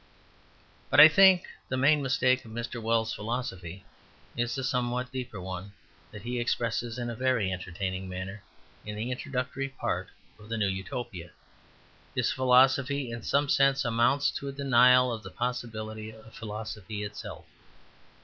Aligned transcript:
But 0.89 0.99
I 0.99 1.07
think 1.07 1.45
the 1.69 1.77
main 1.77 2.01
mistake 2.01 2.43
of 2.43 2.49
Mr. 2.49 2.81
Wells's 2.81 3.13
philosophy 3.13 3.85
is 4.35 4.57
a 4.57 4.63
somewhat 4.63 5.11
deeper 5.11 5.39
one, 5.39 5.65
one 5.65 5.73
that 6.11 6.23
he 6.23 6.39
expresses 6.39 6.97
in 6.97 7.07
a 7.11 7.15
very 7.15 7.51
entertaining 7.53 8.09
manner 8.09 8.41
in 8.83 8.95
the 8.95 9.11
introductory 9.11 9.69
part 9.69 10.07
of 10.39 10.49
the 10.49 10.57
new 10.57 10.69
Utopia. 10.69 11.29
His 12.15 12.31
philosophy 12.31 13.11
in 13.11 13.21
some 13.21 13.47
sense 13.47 13.85
amounts 13.85 14.31
to 14.31 14.47
a 14.47 14.51
denial 14.51 15.13
of 15.13 15.21
the 15.21 15.29
possibility 15.29 16.09
of 16.11 16.33
philosophy 16.33 17.03
itself. 17.03 17.45